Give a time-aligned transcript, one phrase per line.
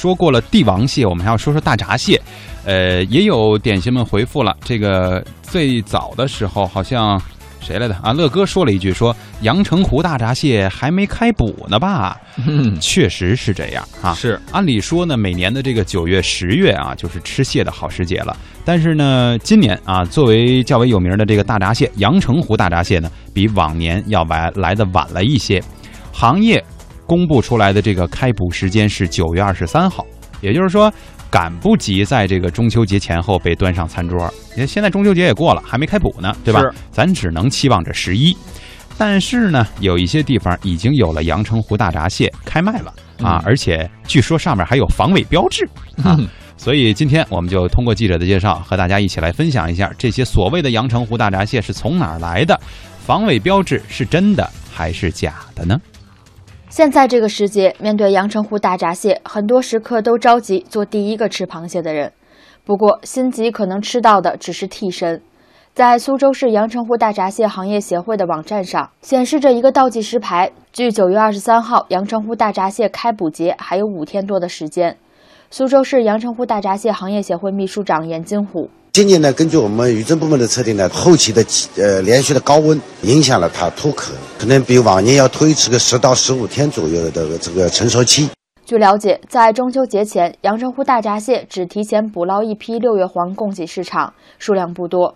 [0.00, 2.22] 说过了帝王蟹，我们还要说说大闸蟹。
[2.64, 7.20] 呃，也有点心们回复了，这个最早的时候好像
[7.58, 8.12] 谁来的啊？
[8.12, 12.16] 乐哥说了一句，说阳澄湖大闸蟹还没开捕呢吧？
[12.46, 14.14] 嗯，确实是这样啊。
[14.14, 18.36] 是按理说呢，每年的这个九月、十月啊，就是吃蟹的好时节了。
[18.64, 25.60] 但是呢，今年啊，作为较为有名的这个大闸蟹，阳澄湖大闸蟹呢，比往年要来来的晚了一些。
[26.12, 26.64] 行业
[27.08, 30.06] 公布出来的这个开捕时间是九月二十三号，
[30.42, 30.92] 也就是说，
[31.30, 34.32] 赶不及在这个中秋节前后被端上餐桌。
[34.50, 36.70] 你看现在中秋节也过了，还没开捕呢，对吧是？
[36.92, 38.36] 咱只能期望着十一。
[38.98, 45.64] 但是呢，有一些地方已经有了阳澄湖大闸蟹开卖了啊，嗯而且据说上面还有防伪标志
[46.04, 46.14] 啊。
[46.18, 46.28] 嗯
[46.60, 52.60] 所以今天我们就通过记者的介绍，和大家一起来分享一下这些所谓的阳澄湖大闸蟹是从哪儿来的，
[53.06, 55.80] 防伪标志是真的还是假的呢？
[56.70, 62.12] 现在这个时节，面对阳澄湖大闸蟹，很多食客都着急做第一个吃螃蟹的人。
[62.64, 65.22] 不过，心急可能吃到的只是替身。
[65.72, 74.98] 在苏州市阳澄湖大闸蟹行业协会的网站上，显示着一个倒计时牌，距九月二十三号阳澄湖大闸蟹开捕节还有五天多的时间。
[75.50, 81.44] 苏州市阳澄湖大闸蟹行业协会秘书长严金虎今年呢，根据我们渔政部门的测定呢，后期的
[81.76, 88.28] 呃连续的高温影响了它脱壳，可能比往年要推迟个十到十五天左右的这个成熟期。
[88.64, 95.14] 据了解，在中秋节前，阳澄湖大闸蟹只提前捕捞一批六月黄供给市场，数量不多。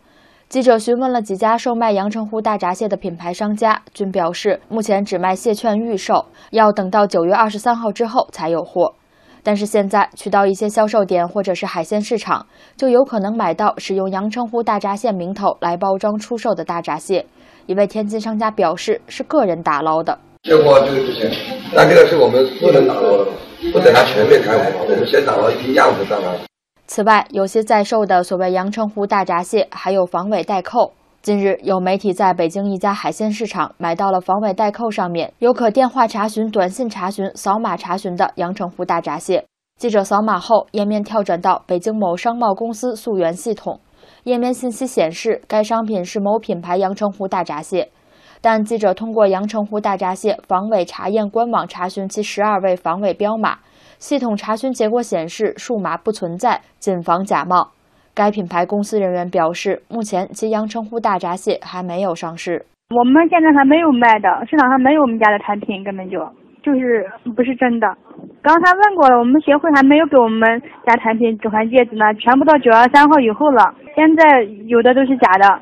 [0.49, 8.95] 记者询问了几家售卖阳澄湖大闸蟹的品牌商家，均表示目前只卖蟹券预售，要等到九月二十三号之后才有货。
[9.43, 17.27] 但是现在去到一些销售点或者是海鲜市场，就有可能买到使用阳澄湖大闸蟹名头来包装出售的大闸蟹。
[17.67, 20.19] 一位天津商家表示，是个人打捞的。
[20.43, 21.31] 这货就是不行，
[21.75, 23.27] 但这个是我们不能打捞的，
[23.73, 26.39] 不等它全面开火，我们先打捞一批样子上来。
[26.87, 30.93] 此外，有些在售的所谓阳澄湖大闸蟹还有防伪代扣。
[31.23, 39.47] 近日，有媒体在北京一家海鲜市场买到了防伪代扣上面有可电话查询、短信查询、扫码查询的阳澄湖大闸蟹。
[39.79, 43.79] 记者扫码后，页面跳转到北京某商贸公司溯源系统，
[44.25, 47.93] 页面信息显示该商品是某品牌阳澄湖大闸蟹。
[48.41, 53.59] 但记者通过阳澄湖大闸蟹防伪查验官网查询其十二位防伪标码，
[54.01, 57.71] 系统查询结果显示数码不存在，谨防假冒。
[58.15, 62.67] 该品牌公司人员表示，目前其阳澄湖大闸蟹还没有上市。
[62.95, 66.19] 我们现在还没有卖的，市场上没有我们家的产品，根本就
[66.63, 67.87] 就是不是真的。
[68.43, 73.75] 刚才问过了，我们协会还没有给我们家产品置换戒指呢，全部到九月三号以后了。
[73.97, 75.61] 现在有的都是假的。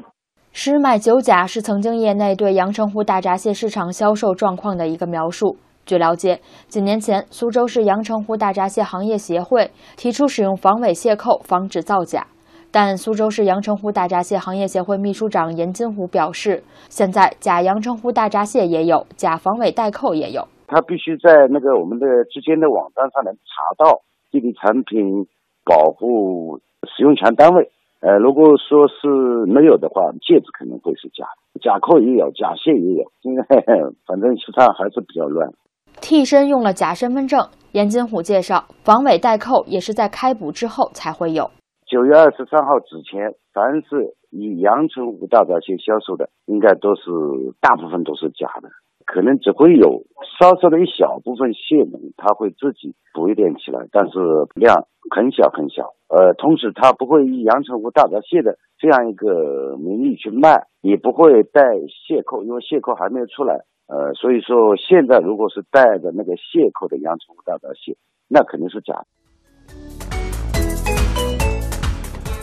[0.52, 5.56] 十买九假是曾经业内对阳澄湖大闸蟹市场销售状况的一个描述。
[5.86, 12.26] 据了解，几年前，苏州市阳澄湖大闸蟹行业协会提出使用防伪蟹扣防止造假，
[12.72, 20.46] 但苏州市阳澄湖大闸蟹行业协会秘书长严金虎表示，现在假阳澄湖大闸蟹也有，假防伪代扣也有。
[20.68, 24.00] 他必须在那个我们的之间的网站上能查到
[24.30, 25.26] 这个产品
[25.64, 26.60] 保护
[26.96, 27.68] 使用权单位。
[27.98, 29.08] 呃，如果说是
[29.46, 33.04] 没有的话，戒指可能会是假的，假扣也有，假蟹也有。
[33.20, 33.42] 现在
[34.06, 35.52] 反正市场还是比较乱。
[36.00, 41.50] 替身用了假身份证，严金虎介绍，防伪代扣也是在开捕之后才会有。
[41.90, 47.10] 九月二十三号之前，凡是以阳澄湖大闸蟹销售的，应该都是
[47.60, 48.70] 大部分都是假的，
[49.04, 50.04] 可能只会有
[50.38, 54.20] 稍稍的一小部分蟹农他会自己捕一点起来，但是
[54.54, 55.90] 量很小很小。
[56.06, 61.60] 呃，同时他不会以阳澄湖大闸蟹的这样一个名义去卖，也不会带
[62.06, 63.64] 蟹扣，因为蟹扣还没有出来。
[63.88, 67.96] 呃，所以说现在如果是带着那个蟹扣的阳澄湖大闸蟹，
[68.28, 69.06] 那肯定是假的。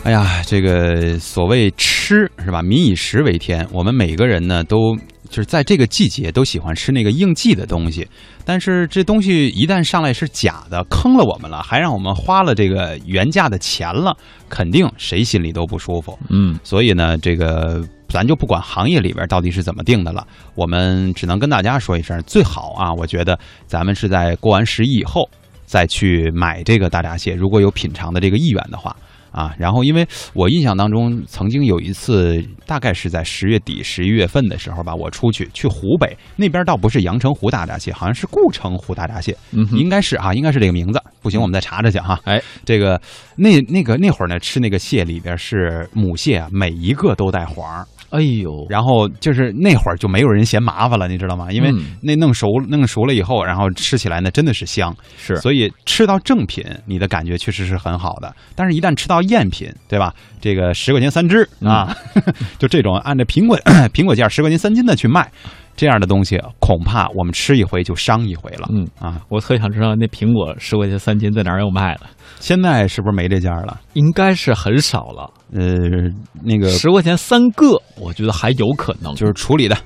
[0.07, 2.61] 哎呀，这个所谓吃是吧？
[2.61, 4.95] 民以食为天，我们每个人呢都
[5.29, 8.07] 就是在这个季节都喜欢吃那个应季的东西，
[8.45, 14.15] 但是这东西一旦上来是假的，坑了我们了，还让我们花了这个原价的钱了，
[14.47, 16.17] 肯定谁心里都不舒服。
[16.29, 20.25] 嗯，所以呢，这个咱就不管行业里边到底是怎么定的了，
[20.55, 25.29] 我们只能跟大家说一声，最好啊，我觉得咱们是在过完十一以后
[25.65, 28.95] 再去买这个大闸蟹，如果有品尝的这个意愿的话。
[29.31, 41.01] 啊，然后因为我印象当中，曾经有一次，大概是在十月底、十一月份的时候吧，我出去去湖北那边，倒不是阳澄湖大闸蟹，好像是固城湖大闸蟹，嗯应该是啊，应该是这个名字。
[41.21, 42.19] 不行，我们再查查去哈。
[42.23, 42.99] 哎，这个
[43.35, 51.51] 那那个那会儿呢，吃那个蟹里边是母蟹啊，每一个都带黄儿哎呦，然后就是那会儿就没有人嫌麻烦了，你知道吗？
[51.51, 58.33] 因为嗯那弄熟弄熟了以后，然后吃起来呢真的是香，是所以吃到正品，你的感觉确实是很好的。
[58.55, 60.13] 但是，一旦吃到赝品，对吧？
[60.39, 61.95] 这个十块钱三只啊，
[62.59, 63.57] 就这种按照苹果
[63.93, 65.29] 苹果价十块钱三斤的去卖，
[65.77, 68.67] 这样的东西，恐怕我们吃一回就伤一回了。
[68.73, 72.01] 嗯啊，我特想知道那苹果十块钱三斤在哪儿有卖的，
[72.39, 73.79] 现在是不是没这家了？
[73.93, 75.31] 应该是很少了。
[75.53, 76.11] 呃，
[76.43, 79.13] 那个十块钱三个，我觉得还有可能。
[79.15, 79.77] 就是处理的，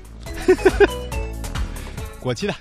[2.18, 2.54] 过期的。